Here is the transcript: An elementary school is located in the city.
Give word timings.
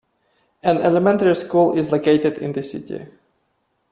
An 0.63 0.79
elementary 0.79 1.35
school 1.35 1.77
is 1.77 1.91
located 1.91 2.39
in 2.39 2.53
the 2.53 2.63
city. 2.63 3.05